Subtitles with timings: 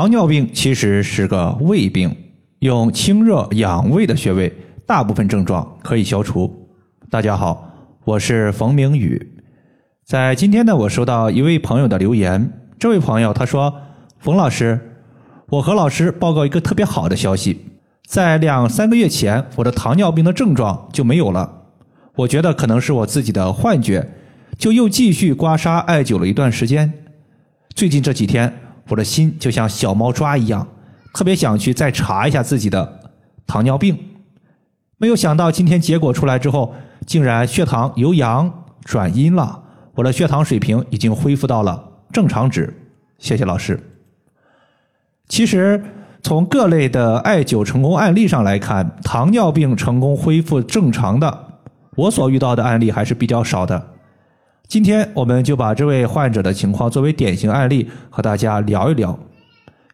[0.00, 2.16] 糖尿病其实是个胃病，
[2.60, 4.50] 用清热养胃的穴位，
[4.86, 6.50] 大部分症状可以消除。
[7.10, 7.70] 大家好，
[8.06, 9.20] 我是冯明宇。
[10.06, 13.74] 在今天呢，我收到一位朋友的留言，这位朋友他说
[14.18, 14.80] ：“冯老师，
[15.50, 17.60] 我和老师报告一个特别好的消息，
[18.06, 21.64] 在两三个月前，我的糖尿病的症状就没有了。
[22.14, 24.08] 我觉得可能是我自己的幻觉，
[24.56, 26.90] 就又继续刮痧艾灸了一段时间。
[27.74, 28.50] 最近这几天。”
[28.90, 30.66] 我的心就像小猫抓一样，
[31.14, 33.00] 特别想去再查一下自己的
[33.46, 33.96] 糖尿病。
[34.98, 36.74] 没有想到今天结果出来之后，
[37.06, 39.62] 竟然血糖由阳转阴了，
[39.94, 42.76] 我的血糖水平已经恢复到了正常值。
[43.18, 43.80] 谢谢老师。
[45.28, 45.82] 其实
[46.20, 51.46] 从各类的艾灸成功案例上来看，糖尿病成功恢复正常的，
[51.94, 53.89] 我所遇到的案例还是比较少的。
[54.70, 59.18] 今天我们就把这位患者的情况作为典型案例和大家聊一聊，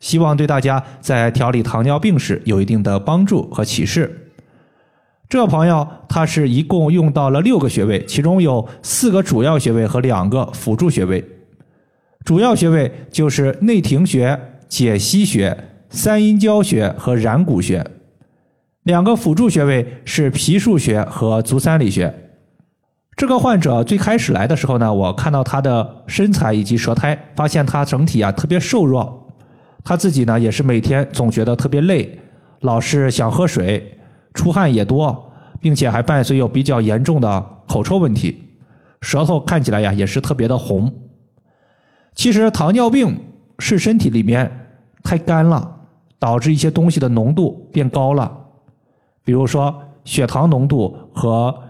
[0.00, 4.32] 希望对大家在调理糖尿病时有一定的帮助和启示。
[5.30, 11.24] 这朋友他是一共用到了六个穴位，其中有四个主要穴位和两个辅助穴位。
[12.26, 15.56] 主要穴位就是内庭穴、解析穴、
[15.88, 17.82] 三阴交穴和然谷穴，
[18.82, 22.14] 两个辅助穴位是脾腧穴和足三里穴。
[23.16, 29.32] 这个患者最开始来的时候呢，我看到他的身材以及舌苔，发现他整体啊特别瘦弱，
[29.82, 32.20] 他自己呢也是每天总觉得特别累，
[32.60, 33.98] 老是想喝水，
[34.34, 38.50] 出汗也多，并且还伴随有比较严重的口臭问题，
[39.00, 40.92] 舌头看起来呀也是特别的红。
[42.14, 43.18] 其实糖尿病
[43.58, 44.50] 是身体里面
[45.02, 45.74] 太干了，
[46.18, 48.30] 导致一些东西的浓度变高了，
[49.24, 51.62] 比如说血糖浓度和。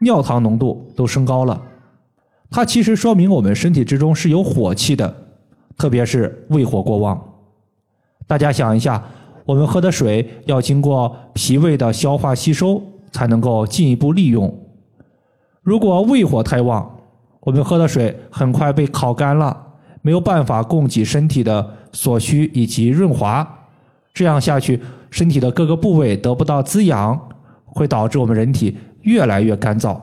[0.00, 1.60] 尿糖浓度都升高了，
[2.50, 5.14] 它其实说明我们身体之中是有火气的，
[5.76, 7.20] 特别是胃火过旺。
[8.26, 9.02] 大家想一下，
[9.44, 14.52] 我们喝的水要经过脾胃的消化吸收，才能够进一步利用。
[15.62, 16.90] 如果胃火太旺，
[17.40, 19.56] 我们喝的水很快被烤干了，
[20.02, 23.46] 没有办法供给身体的所需以及润滑，
[24.12, 24.80] 这样下去，
[25.10, 27.28] 身体的各个部位得不到滋养，
[27.66, 28.76] 会导致我们人体。
[29.04, 29.98] 越来越干燥，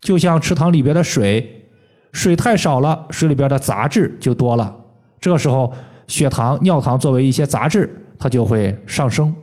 [0.00, 1.64] 就像池塘里边的水，
[2.12, 4.76] 水太少了，水里边的杂质就多了。
[5.20, 5.72] 这个时候，
[6.06, 9.34] 血糖、尿糖作为一些杂质，它就会上升，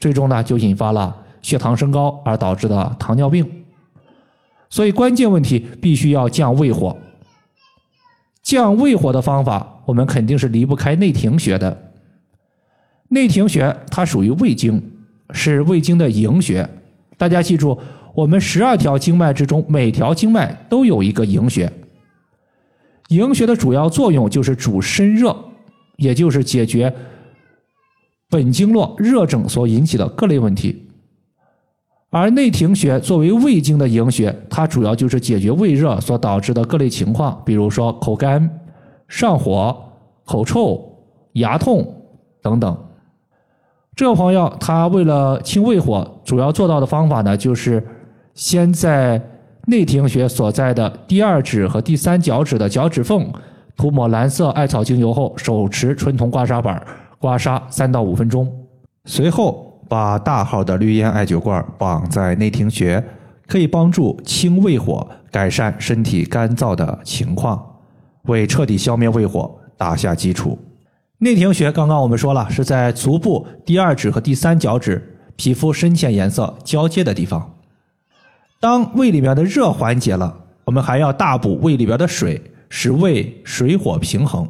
[0.00, 3.64] 最终呢就引发了血糖升高而导致的糖尿病。
[4.70, 6.96] 所以，关键问题必须要降胃火。
[8.42, 11.92] 降胃火的方法，我们肯定是离不开内庭穴的。
[13.08, 14.82] 内庭穴它属于胃经，
[15.30, 16.68] 是胃经的营穴。
[17.16, 17.78] 大家记住，
[18.14, 21.70] 我们十二条经脉之中，每条经脉都有一个营穴。
[23.08, 25.36] 营穴的主要作用就是主身热，
[25.96, 26.92] 也就是解决
[28.30, 30.80] 本经络热症所引起的各类问题。
[32.10, 38.48] 而内庭穴作为胃经的营穴，它主要就是解决胃热所导致的各类情况，比如说口干、
[39.08, 39.76] 上火、
[40.24, 40.80] 口臭、
[41.34, 41.84] 牙痛
[42.40, 42.76] 等等。
[43.96, 47.82] 这个朋友他为了清胃火，主要做到的方法呢，就是
[48.34, 49.20] 先在
[49.66, 53.32] 内庭穴所在的第二指和第三脚趾的脚趾缝
[53.76, 56.82] 涂抹蓝色艾草精油后，手持纯铜刮痧板
[57.20, 58.52] 刮痧三到五分钟，
[59.04, 63.02] 随后把大号的绿烟艾灸罐绑在内庭穴，
[63.46, 67.64] 可以帮助清胃火，改善身体干燥的情况，
[68.24, 70.58] 为彻底消灭胃火打下基础。
[71.24, 77.56] 内庭穴刚刚我们说了，是在足部第二指和第三脚趾皮肤深浅颜色交接的地方。
[78.60, 84.46] 当胃里面的热缓解了，我们还要大补胃里边的水，使胃水火平衡。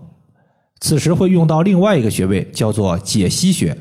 [0.81, 3.79] 此时会用到另外一个穴位，叫做解析穴。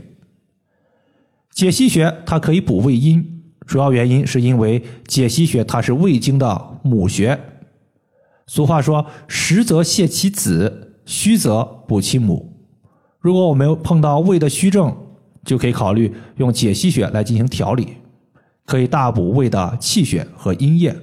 [1.52, 7.40] 解析穴它可以补胃阴，主要原因是因为解析穴它是胃经的母穴。
[8.46, 12.52] 俗话说：“实则泻其子，虚则补其母。”
[13.24, 14.94] 如果我们碰到胃的虚症，
[15.46, 17.88] 就可以考虑用解析穴来进行调理，
[18.66, 20.94] 可以大补胃的气血和阴液。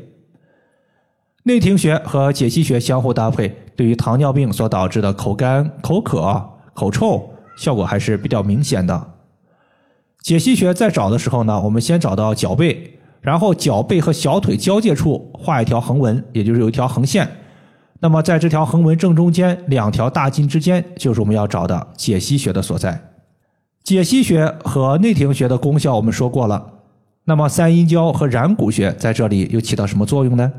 [1.45, 9.15] 内庭穴和解析穴相互搭配，对于糖尿病所导致的口干、口渴、口臭，效果还是比较明显的。
[10.21, 17.27] 解析穴在找的时候呢，我们先找到脚背，然后脚背和小腿交界处画一条横纹，也就是有一条横线。
[18.03, 23.13] 那么，在这条横纹正中间，两条大筋之间，就是我们要找的解析穴的所在。
[23.85, 26.81] 解析穴和内庭穴的功效我们说过了。
[27.25, 30.51] 那么，三阴交和然谷穴在这里又起到什么作用呢？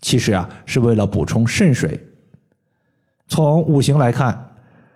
[0.00, 2.08] 其实啊，是为了补充肾水。
[3.28, 4.54] 从五行来看，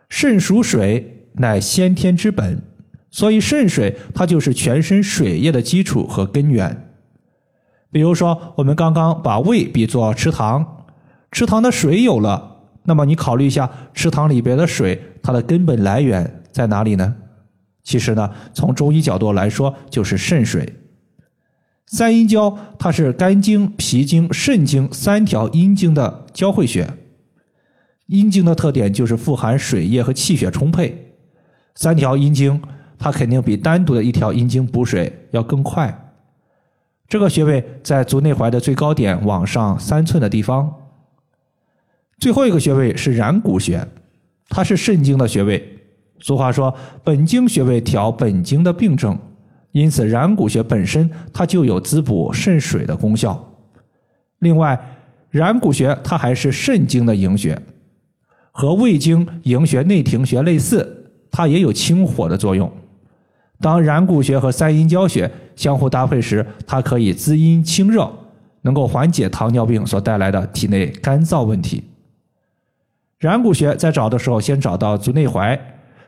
[0.08, 2.62] 肾属水，乃先天之本，
[3.10, 6.90] 所以肾水它就是全身水液的基础和根源。
[7.92, 10.75] 比如说，我们刚刚把胃比作池塘，
[11.36, 17.14] 池塘的水有了，那么你考虑一下，池塘里边的水它的根本来源在哪里呢？
[17.82, 20.66] 其实呢，从中医角度来说，就是肾水。
[21.88, 26.88] 三阴交它是肝经、脾经、肾经三条阴经的交汇穴。
[28.06, 31.12] 阴经的特点就是富含水液和气血充沛，
[31.74, 32.62] 三条阴经
[32.98, 36.14] 它肯定比单独的一条阴经补水要更快。
[37.06, 40.72] 这个穴位在足内踝的最高点往上三寸的地方。
[42.18, 43.86] 最后一个穴位是然谷穴，
[44.48, 45.62] 它是肾经的穴位。
[46.18, 46.74] 俗话说，
[47.04, 49.18] 本经穴位调本经的病症，
[49.72, 53.52] 因此然谷穴本身它就有滋补肾水的功效。
[54.38, 54.78] 另外，
[55.30, 57.60] 然谷穴它还是肾经的营穴，
[58.50, 62.70] 和胃经营穴内庭穴类似，它也有清火的作用。
[63.60, 68.10] 当然谷穴和三阴交穴相互搭配时，它可以滋阴清热，
[68.62, 71.84] 能够缓解糖尿病所带来的体内干燥问题。
[73.18, 75.58] 然谷穴在找的时候，先找到足内踝。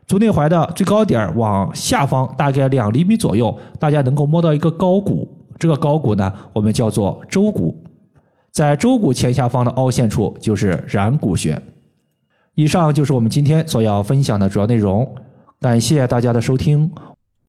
[0.06, 5.28] 足内踝的最高点往下方大概两厘米左右，大家能够摸到一个高骨，
[5.58, 7.76] 这个高骨呢，我们叫做舟骨，
[8.50, 11.60] 在舟骨前下方的凹陷处就是然骨穴。
[12.54, 15.06] 以上就是我们今天所要分享的主要内容，
[15.60, 16.90] 感谢大家的收听，